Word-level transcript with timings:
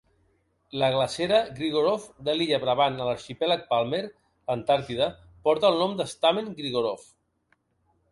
La 0.83 0.87
glacera 0.93 1.41
Grigorov 1.57 2.07
de 2.29 2.33
l'illa 2.37 2.59
Brabant 2.63 2.97
a 3.03 3.07
l'arxipèlag 3.09 3.67
Palmer, 3.73 3.99
l'Antàrtida, 4.53 5.11
porta 5.49 5.71
el 5.71 5.77
nom 5.83 5.95
de 6.01 6.09
Stamen 6.15 6.49
Grigorov. 6.63 7.05